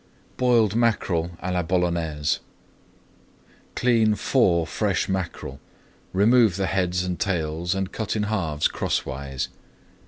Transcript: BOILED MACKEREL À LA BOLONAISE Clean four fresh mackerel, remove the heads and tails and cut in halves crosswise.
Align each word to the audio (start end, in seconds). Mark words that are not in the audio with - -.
BOILED 0.35 0.75
MACKEREL 0.75 1.37
À 1.43 1.53
LA 1.53 1.61
BOLONAISE 1.61 2.39
Clean 3.75 4.15
four 4.15 4.65
fresh 4.65 5.07
mackerel, 5.07 5.59
remove 6.11 6.55
the 6.55 6.65
heads 6.65 7.03
and 7.03 7.19
tails 7.19 7.75
and 7.75 7.91
cut 7.91 8.15
in 8.15 8.23
halves 8.23 8.67
crosswise. 8.67 9.49